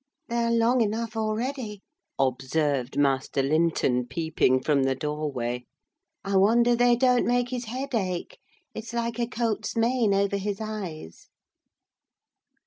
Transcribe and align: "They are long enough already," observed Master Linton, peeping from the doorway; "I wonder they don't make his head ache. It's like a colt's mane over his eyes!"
"They 0.29 0.37
are 0.37 0.49
long 0.51 0.81
enough 0.81 1.15
already," 1.15 1.83
observed 2.17 2.97
Master 2.97 3.43
Linton, 3.43 4.07
peeping 4.07 4.63
from 4.63 4.81
the 4.81 4.95
doorway; 4.95 5.65
"I 6.23 6.37
wonder 6.37 6.75
they 6.75 6.95
don't 6.95 7.27
make 7.27 7.49
his 7.49 7.65
head 7.65 7.93
ache. 7.93 8.39
It's 8.73 8.93
like 8.93 9.19
a 9.19 9.27
colt's 9.27 9.75
mane 9.77 10.15
over 10.15 10.37
his 10.37 10.59
eyes!" 10.59 11.29